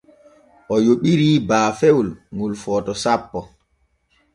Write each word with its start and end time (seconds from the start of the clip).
O 0.73 0.75
yoɓiri 0.85 1.29
baafewol 1.49 2.09
ŋol 2.35 2.53
Forto 2.61 2.93
sappo. 3.03 3.39